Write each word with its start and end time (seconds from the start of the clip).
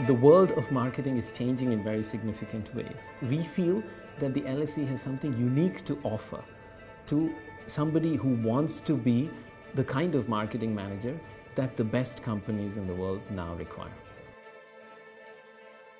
The 0.00 0.14
world 0.14 0.50
of 0.50 0.72
marketing 0.72 1.18
is 1.18 1.30
changing 1.30 1.70
in 1.70 1.84
very 1.84 2.02
significant 2.02 2.74
ways. 2.74 3.08
We 3.22 3.44
feel 3.44 3.80
that 4.18 4.34
the 4.34 4.40
LSE 4.40 4.84
has 4.88 5.00
something 5.00 5.32
unique 5.38 5.84
to 5.84 5.96
offer 6.02 6.42
to 7.06 7.32
somebody 7.68 8.16
who 8.16 8.30
wants 8.42 8.80
to 8.80 8.96
be 8.96 9.30
the 9.74 9.84
kind 9.84 10.16
of 10.16 10.28
marketing 10.28 10.74
manager 10.74 11.16
that 11.54 11.76
the 11.76 11.84
best 11.84 12.24
companies 12.24 12.76
in 12.76 12.88
the 12.88 12.92
world 12.92 13.20
now 13.30 13.54
require. 13.54 13.92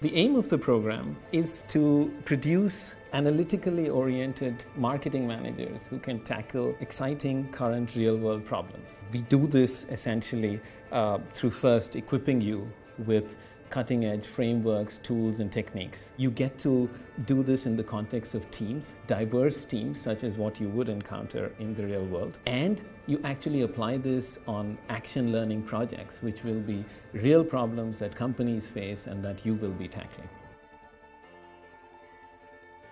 The 0.01 0.13
aim 0.17 0.35
of 0.35 0.49
the 0.49 0.59
program 0.59 1.17
is 1.31 1.63
to 1.69 2.13
produce 2.25 2.97
analytically 3.13 3.91
oriented 3.91 4.65
marketing 4.75 5.25
managers 5.25 5.83
who 5.89 6.01
can 6.01 6.19
tackle 6.25 6.77
exciting 6.81 7.49
current 7.53 7.95
real 7.95 8.17
world 8.17 8.45
problems. 8.45 9.05
We 9.13 9.21
do 9.21 9.47
this 9.47 9.87
essentially 9.89 10.61
uh, 10.91 11.19
through 11.33 11.53
first 11.53 11.95
equipping 11.95 12.41
you 12.41 12.69
with 12.99 13.37
cutting 13.75 14.05
edge 14.05 14.25
frameworks, 14.25 14.99
tools, 14.99 15.41
and 15.41 15.51
techniques. 15.51 16.09
You 16.17 16.31
get 16.31 16.61
to 16.61 16.89
do 17.25 17.43
this 17.43 17.67
in 17.67 17.77
the 17.77 17.83
context 17.83 18.37
of 18.37 18.49
teams, 18.53 18.95
diverse 19.09 19.65
teams, 19.65 20.01
such 20.01 20.23
as 20.23 20.39
what 20.39 20.61
you 20.61 20.69
would 20.69 20.89
encounter 20.89 21.51
in 21.59 21.75
the 21.75 21.85
real 21.85 22.05
world. 22.05 22.39
And 22.47 22.81
you 23.09 23.21
actually 23.25 23.63
apply 23.63 23.97
this 23.97 24.39
on 24.47 24.79
action 24.91 25.33
learning 25.33 25.63
projects, 25.63 26.23
which 26.23 26.45
will 26.45 26.61
be 26.61 26.85
real 27.13 27.43
problems 27.43 27.99
that 27.99 28.15
companies 28.15 28.69
face 28.69 29.09
and 29.09 29.25
that 29.25 29.45
you 29.45 29.55
will 29.55 29.73
be 29.73 29.89
tackling. 29.89 30.29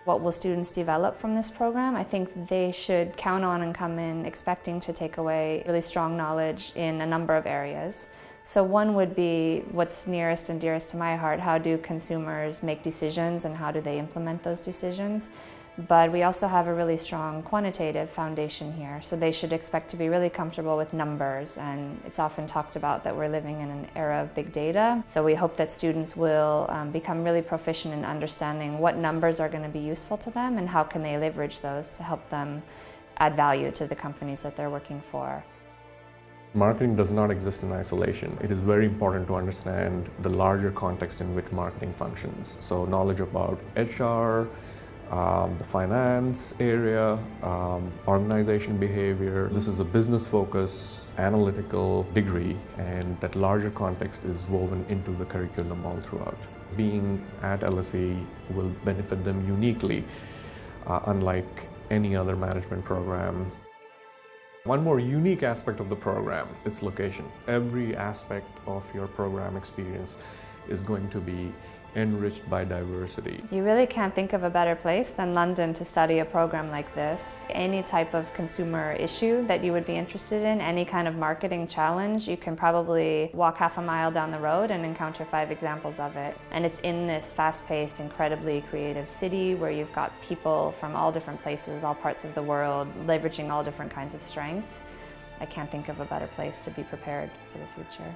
What 0.05 0.21
will 0.21 0.33
students 0.33 0.73
develop 0.73 1.17
from 1.17 1.37
this 1.37 1.49
program? 1.49 1.95
I 1.95 2.03
think 2.03 2.49
they 2.49 2.73
should 2.73 3.17
count 3.17 3.45
on 3.45 3.63
and 3.63 3.73
come 3.73 4.01
in 4.01 4.27
expecting 4.27 4.81
to 4.81 4.93
take 4.93 5.19
away 5.19 5.63
really 5.65 5.81
strong 5.81 6.17
knowledge 6.17 6.73
in 6.75 7.01
a 7.03 7.07
number 7.07 7.37
of 7.37 7.47
areas. 7.47 8.09
So, 8.45 8.65
one 8.65 8.95
would 8.95 9.15
be 9.15 9.63
what's 9.71 10.07
nearest 10.07 10.49
and 10.49 10.61
dearest 10.61 10.89
to 10.91 10.97
my 10.97 11.17
heart 11.17 11.41
how 11.41 11.59
do 11.59 11.79
consumers 11.79 12.63
make 12.63 12.83
decisions 12.83 13.45
and 13.45 13.57
how 13.57 13.71
do 13.71 13.81
they 13.81 13.99
implement 13.99 14.43
those 14.43 14.61
decisions? 14.61 15.29
But 15.79 16.13
we 16.13 16.23
also 16.23 16.49
have 16.49 16.67
a 16.67 16.75
really 16.75 16.99
strong 16.99 17.43
quantitative 17.43 18.11
foundation 18.11 18.75
here, 18.75 19.01
so 19.01 19.17
they 19.17 19.33
should 19.33 19.55
expect 19.55 19.89
to 19.91 19.97
be 19.97 20.11
really 20.11 20.29
comfortable 20.29 20.77
with 20.77 20.93
numbers. 20.93 21.57
And 21.57 21.99
it's 22.05 22.19
often 22.19 22.47
talked 22.47 22.77
about 22.77 23.05
that 23.05 23.17
we're 23.17 23.29
living 23.29 23.61
in 23.61 23.71
an 23.71 23.87
era 23.97 24.23
of 24.23 24.35
big 24.35 24.53
data. 24.53 25.03
So 25.07 25.25
we 25.25 25.35
hope 25.35 25.57
that 25.57 25.73
students 25.73 26.15
will 26.15 26.67
um, 26.69 26.91
become 26.91 27.25
really 27.25 27.41
proficient 27.41 27.95
in 27.95 28.05
understanding 28.05 28.81
what 28.81 28.97
numbers 28.97 29.41
are 29.41 29.49
going 29.49 29.63
to 29.63 29.71
be 29.71 29.79
useful 29.79 30.19
to 30.19 30.31
them 30.31 30.59
and 30.59 30.69
how 30.69 30.83
can 30.83 31.03
they 31.03 31.17
leverage 31.17 31.63
those 31.63 31.89
to 31.91 32.03
help 32.03 32.29
them 32.29 32.63
add 33.17 33.35
value 33.35 33.71
to 33.71 33.87
the 33.87 33.97
companies 33.97 34.43
that 34.43 34.57
they're 34.57 34.71
working 34.71 35.01
for. 35.01 35.43
Marketing 36.55 36.95
does 36.95 37.11
not 37.11 37.31
exist 37.31 37.63
in 37.63 37.73
isolation. 37.73 38.37
It 38.43 38.51
is 38.51 38.59
very 38.59 38.85
important 38.85 39.27
to 39.29 39.37
understand 39.37 40.11
the 40.21 40.29
larger 40.29 40.71
context 40.71 41.23
in 41.23 41.35
which 41.35 41.51
marketing 41.51 41.95
functions. 41.95 42.59
So, 42.61 42.85
knowledge 42.85 43.21
about 43.21 43.59
HR, 43.75 44.49
um, 45.11 45.57
the 45.57 45.65
finance 45.65 46.53
area, 46.61 47.19
um, 47.43 47.91
organization 48.07 48.77
behavior. 48.77 49.49
This 49.49 49.67
is 49.67 49.81
a 49.81 49.85
business 49.85 50.27
focus, 50.27 51.07
analytical 51.17 52.03
degree, 52.13 52.59
and 52.77 53.19
that 53.21 53.35
larger 53.35 53.71
context 53.71 54.27
is 54.27 54.47
woven 54.49 54.85
into 54.91 55.11
the 55.13 55.25
curriculum 55.25 55.87
all 55.87 56.01
throughout. 56.01 56.39
Being 56.77 57.25
at 57.43 57.61
LSE 57.61 58.27
will 58.51 58.71
benefit 58.85 59.25
them 59.25 59.47
uniquely, 59.49 60.05
uh, 60.87 61.01
unlike 61.07 61.67
any 61.91 62.15
other 62.15 62.37
management 62.37 62.85
program. 62.85 63.51
One 64.65 64.85
more 64.85 65.01
unique 65.01 65.43
aspect 65.43 65.81
of 65.81 65.89
the 65.89 65.97
program 65.97 66.47
its 66.65 66.85
location. 66.85 67.25
Every 67.49 67.97
aspect 67.97 68.47
of 68.69 68.89
your 68.95 69.09
program 69.09 69.57
experience 69.57 70.19
is 70.69 70.83
going 70.83 71.11
to 71.11 71.19
be 71.19 71.53
enriched 71.95 72.49
by 72.49 72.65
diversity. 72.65 73.43
You 73.51 73.63
really 73.63 73.87
can't 73.87 74.15
think 74.15 74.33
of 74.33 74.45
a 74.45 74.51
better 74.51 74.75
place 74.75 75.11
than 75.11 75.35
London 75.35 75.73
to 75.75 75.85
study 75.85 76.21
a 76.21 76.25
program 76.25 76.71
like 76.71 76.95
this. 76.95 77.45
Any 77.51 77.83
type 77.83 78.15
of 78.15 78.33
consumer 78.33 78.93
issue 78.93 79.47
that 79.47 79.63
you 79.63 79.73
would 79.73 79.85
be 79.85 79.97
interested 79.97 80.43
in, 80.43 80.61
any 80.61 80.85
kind 80.85 81.07
of 81.07 81.17
marketing 81.17 81.69
challenge, 81.69 82.27
you 82.27 82.37
can 82.37 82.57
probably 82.57 83.31
walk 83.35 83.59
half 83.59 83.79
a 83.79 83.83
mile 83.83 84.11
down 84.11 84.31
the 84.31 84.39
road 84.39 84.71
and 84.71 84.85
encounter 84.85 85.25
five 85.25 85.51
examples 85.51 86.01
of 86.01 86.17
it. 86.17 86.37
And 86.51 86.65
it's 86.65 86.81
in 86.81 87.07
this 87.07 87.33
fast 87.33 87.67
paced, 87.67 88.01
incredibly 88.01 88.63
creative 88.63 89.09
city 89.09 89.55
where 89.55 89.71
you've 89.71 89.93
got 89.93 90.13
people 90.23 90.73
from 90.73 90.97
all 90.97 91.13
different 91.13 91.41
places, 91.41 91.85
all 91.85 91.95
parts 91.95 92.25
of 92.25 92.35
the 92.35 92.43
world, 92.43 92.89
leveraging 93.07 93.51
all 93.51 93.63
different 93.63 93.91
kinds 93.91 94.15
of 94.15 94.23
strengths. 94.23 94.83
I 95.41 95.47
can't 95.47 95.71
think 95.71 95.89
of 95.89 96.01
a 96.01 96.05
better 96.05 96.29
place 96.29 96.63
to 96.65 96.71
be 96.71 96.85
prepared 96.85 97.31
for 97.51 97.59
the 97.59 97.67
future. 97.75 98.15